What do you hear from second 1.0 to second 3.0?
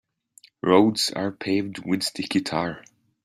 are paved with sticky tar.